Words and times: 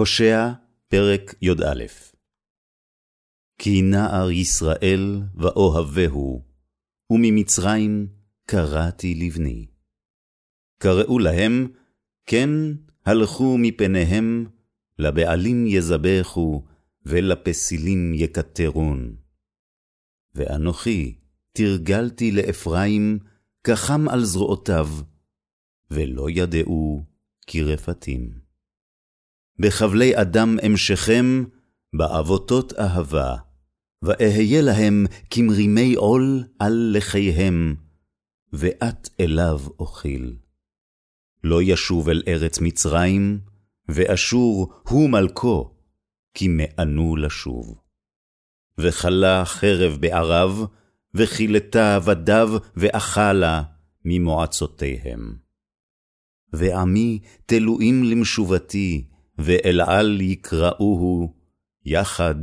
הושע, 0.00 0.50
פרק 0.88 1.34
י"א 1.42 1.84
כי 3.58 3.82
נער 3.82 4.30
ישראל 4.30 5.22
ואוהבהו, 5.34 6.42
וממצרים 7.10 8.08
קראתי 8.46 9.14
לבני. 9.14 9.66
קראו 10.78 11.18
להם, 11.18 11.68
כן 12.26 12.50
הלכו 13.06 13.58
מפניהם, 13.58 14.46
לבעלים 14.98 15.66
יזבחו, 15.66 16.64
ולפסילים 17.06 18.14
יקטרון. 18.14 19.16
ואנוכי 20.34 21.18
תרגלתי 21.52 22.32
לאפרים, 22.32 23.18
כחם 23.64 24.08
על 24.08 24.24
זרועותיו, 24.24 24.88
ולא 25.90 26.30
ידעו 26.30 27.04
כי 27.46 27.62
רפתים. 27.62 28.49
בחבלי 29.60 30.20
אדם 30.20 30.56
אמשכם, 30.66 31.44
בעבותות 31.92 32.72
אהבה, 32.72 33.36
ואהיה 34.02 34.62
להם 34.62 35.06
כמרימי 35.30 35.94
עול 35.94 36.44
על 36.58 36.92
לחיהם, 36.96 37.74
ואת 38.52 39.08
אליו 39.20 39.60
אוכיל. 39.78 40.36
לא 41.44 41.62
ישוב 41.62 42.08
אל 42.08 42.22
ארץ 42.28 42.60
מצרים, 42.60 43.40
ואשור 43.88 44.72
הוא 44.88 45.10
מלכו, 45.10 45.74
כי 46.34 46.48
מענו 46.48 47.16
לשוב. 47.16 47.80
וכלה 48.78 49.44
חרב 49.44 49.96
בערב, 50.00 50.64
וכילתה 51.14 51.94
עבדיו, 51.96 52.48
ואכלה 52.76 53.62
ממועצותיהם. 54.04 55.36
ועמי 56.52 57.18
תלויים 57.46 58.04
למשובתי, 58.04 59.09
ואל 59.40 59.80
על 59.80 60.20
יקראוהו, 60.20 61.34
יחד 61.84 62.34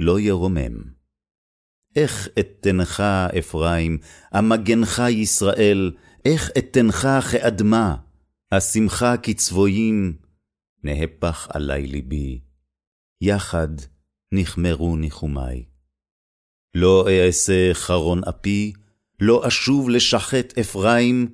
לא 0.00 0.20
ירומם. 0.20 0.98
איך 1.96 2.28
אתנך, 2.38 3.02
אפרים, 3.38 3.98
אמגנך 4.38 5.02
ישראל, 5.10 5.92
איך 6.24 6.50
אתנך 6.58 7.08
כאדמה, 7.30 7.96
אשימך 8.50 9.06
כצבויים, 9.22 10.16
נהפך 10.84 11.48
עלי 11.50 11.86
ליבי, 11.86 12.40
יחד 13.20 13.68
נחמרו 14.32 14.96
ניחומי. 14.96 15.64
לא 16.74 17.08
אעשה 17.08 17.74
חרון 17.74 18.20
אפי, 18.24 18.72
לא 19.20 19.48
אשוב 19.48 19.90
לשחט 19.90 20.58
אפרים, 20.58 21.28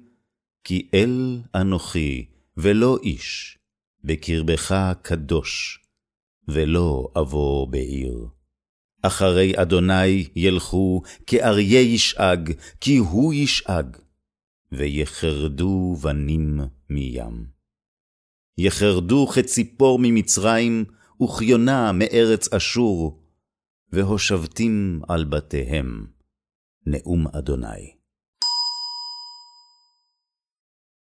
כי 0.65 0.89
אל 0.95 1.41
אנוכי, 1.55 2.27
ולא 2.57 2.99
איש, 3.03 3.59
בקרבך 4.05 4.93
קדוש, 5.03 5.79
ולא 6.49 7.09
אבוא 7.21 7.69
בעיר. 7.69 8.27
אחרי 9.03 9.53
אדוני 9.57 10.29
ילכו, 10.37 11.03
כאריה 11.27 11.81
ישאג, 11.81 12.53
כי 12.81 12.97
הוא 12.97 13.35
ישאג, 13.35 13.97
ויחרדו 14.73 15.97
בנים 16.03 16.61
מים. 16.91 17.47
יחרדו 18.59 19.27
כציפור 19.27 19.99
ממצרים, 20.03 20.85
וכיונה 21.23 21.93
מארץ 21.93 22.53
אשור, 22.53 23.23
והושבתים 23.93 25.01
על 25.09 25.25
בתיהם. 25.25 26.07
נאום 26.87 27.27
אדוני. 27.33 28.04